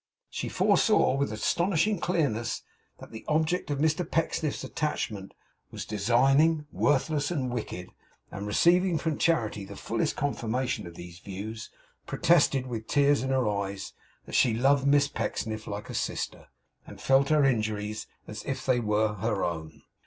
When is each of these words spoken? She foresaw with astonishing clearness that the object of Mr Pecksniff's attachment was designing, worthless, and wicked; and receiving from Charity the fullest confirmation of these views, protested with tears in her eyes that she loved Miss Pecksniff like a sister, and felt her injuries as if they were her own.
She 0.31 0.49
foresaw 0.49 1.13
with 1.15 1.31
astonishing 1.31 1.99
clearness 1.99 2.63
that 2.97 3.11
the 3.11 3.23
object 3.27 3.69
of 3.69 3.77
Mr 3.77 3.97
Pecksniff's 4.03 4.63
attachment 4.63 5.35
was 5.69 5.85
designing, 5.85 6.65
worthless, 6.71 7.29
and 7.29 7.51
wicked; 7.53 7.91
and 8.31 8.47
receiving 8.47 8.97
from 8.97 9.19
Charity 9.19 9.63
the 9.63 9.75
fullest 9.75 10.15
confirmation 10.15 10.87
of 10.87 10.95
these 10.95 11.19
views, 11.19 11.69
protested 12.07 12.65
with 12.65 12.87
tears 12.87 13.21
in 13.21 13.29
her 13.29 13.47
eyes 13.47 13.93
that 14.25 14.33
she 14.33 14.55
loved 14.55 14.87
Miss 14.87 15.07
Pecksniff 15.07 15.67
like 15.67 15.87
a 15.87 15.93
sister, 15.93 16.47
and 16.87 16.99
felt 16.99 17.29
her 17.29 17.45
injuries 17.45 18.07
as 18.27 18.41
if 18.45 18.65
they 18.65 18.79
were 18.79 19.13
her 19.13 19.43
own. 19.43 19.83